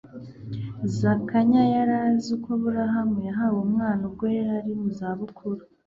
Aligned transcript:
Zakanya 0.97 1.61
yari 1.75 1.95
azi 2.07 2.33
ko 2.41 2.47
Aburahamu 2.55 3.17
yahawe 3.27 3.57
umwana 3.67 4.01
ubwo 4.09 4.25
yari 4.37 4.71
mu 4.79 4.89
zabukuru 4.97 5.61